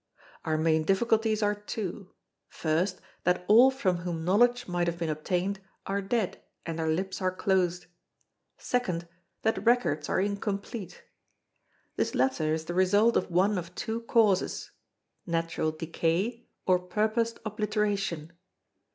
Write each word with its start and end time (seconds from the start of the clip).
Our 0.45 0.57
main 0.57 0.81
difficulties 0.83 1.43
are 1.43 1.53
two. 1.53 2.11
First, 2.49 3.01
that 3.23 3.45
all 3.47 3.69
from 3.69 3.97
whom 3.97 4.25
knowledge 4.25 4.67
might 4.67 4.87
have 4.87 4.97
been 4.97 5.11
obtained 5.11 5.59
are 5.85 6.01
dead 6.01 6.41
and 6.65 6.79
their 6.79 6.87
lips 6.89 7.21
are 7.21 7.29
closed; 7.31 7.85
second, 8.57 9.07
that 9.43 9.63
records 9.63 10.09
are 10.09 10.19
incomplete. 10.19 11.03
This 11.97 12.15
latter 12.15 12.51
is 12.51 12.65
the 12.65 12.73
result 12.73 13.15
of 13.15 13.29
one 13.29 13.59
of 13.59 13.75
two 13.75 14.01
causes 14.01 14.71
natural 15.27 15.69
decay 15.71 16.47
or 16.65 16.79
purposed 16.79 17.37
obliteration. 17.45 18.31